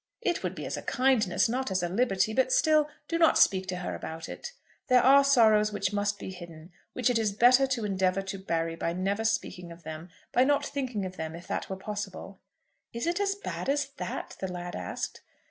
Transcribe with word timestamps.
"It 0.23 0.41
would 0.41 0.55
be 0.55 0.65
as 0.65 0.77
a 0.77 0.81
kindness, 0.81 1.47
not 1.47 1.69
as 1.69 1.83
a 1.83 1.87
liberty. 1.87 2.33
But 2.33 2.51
still, 2.51 2.89
do 3.07 3.19
not 3.19 3.37
speak 3.37 3.67
to 3.67 3.75
her 3.75 3.93
about 3.93 4.27
it. 4.29 4.51
There 4.87 5.03
are 5.03 5.23
sorrows 5.23 5.71
which 5.71 5.93
must 5.93 6.17
be 6.17 6.31
hidden, 6.31 6.71
which 6.93 7.11
it 7.11 7.19
is 7.19 7.31
better 7.31 7.67
to 7.67 7.85
endeavour 7.85 8.23
to 8.23 8.39
bury 8.39 8.75
by 8.75 8.93
never 8.93 9.23
speaking 9.23 9.71
of 9.71 9.83
them, 9.83 10.09
by 10.31 10.43
not 10.43 10.65
thinking 10.65 11.05
of 11.05 11.17
them, 11.17 11.35
if 11.35 11.45
that 11.45 11.69
were 11.69 11.77
possible." 11.77 12.39
"Is 12.91 13.05
it 13.05 13.19
as 13.19 13.35
bad 13.35 13.69
as 13.69 13.89
that?" 13.97 14.37
the 14.39 14.51
lad 14.51 14.75
asked. 14.75 15.21